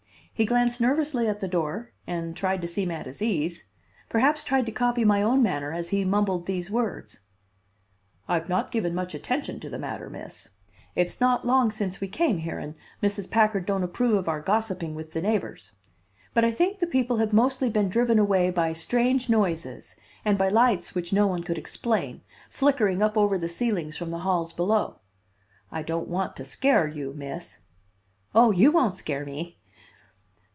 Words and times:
He 0.33 0.45
glanced 0.45 0.81
nervously 0.81 1.27
at 1.27 1.39
the 1.39 1.47
door 1.47 1.91
and 2.07 2.35
tried 2.35 2.63
to 2.63 2.67
seem 2.67 2.89
at 2.89 3.05
his 3.05 3.21
ease; 3.21 3.65
perhaps 4.09 4.43
tried 4.43 4.65
to 4.65 4.71
copy 4.71 5.05
my 5.05 5.21
own 5.21 5.43
manner 5.43 5.71
as 5.71 5.89
he 5.89 6.03
mumbled 6.03 6.47
these 6.47 6.71
words: 6.71 7.19
"I've 8.27 8.49
not 8.49 8.71
given 8.71 8.95
much 8.95 9.13
attention 9.13 9.59
to 9.59 9.69
the 9.69 9.77
matter, 9.77 10.09
Miss. 10.09 10.49
It's 10.95 11.21
not 11.21 11.45
long 11.45 11.69
since 11.69 12.01
we 12.01 12.07
came 12.07 12.39
here 12.39 12.57
and 12.57 12.73
Mrs. 13.03 13.29
Packard 13.29 13.67
don't 13.67 13.83
approve 13.83 14.15
of 14.15 14.27
our 14.27 14.41
gossiping 14.41 14.95
with 14.95 15.11
the 15.11 15.21
neighbors. 15.21 15.73
But 16.33 16.43
I 16.43 16.51
think 16.51 16.79
the 16.79 16.87
people 16.87 17.17
have 17.17 17.33
mostly 17.33 17.69
been 17.69 17.89
driven 17.89 18.17
away 18.17 18.49
by 18.49 18.73
strange 18.73 19.29
noises 19.29 19.95
and 20.25 20.39
by 20.39 20.49
lights 20.49 20.95
which 20.95 21.13
no 21.13 21.27
one 21.27 21.43
could 21.43 21.59
explain, 21.59 22.21
flickering 22.49 23.03
up 23.03 23.15
over 23.15 23.37
the 23.37 23.47
ceilings 23.49 23.95
from 23.95 24.09
the 24.09 24.19
halls 24.25 24.53
below. 24.53 25.01
I 25.71 25.83
don't 25.83 26.07
want 26.07 26.35
to 26.37 26.45
scare 26.45 26.87
you, 26.87 27.13
Miss" 27.13 27.59
"Oh, 28.33 28.49
you 28.49 28.71
won't 28.71 28.97
scare 28.97 29.23
me." 29.23 29.59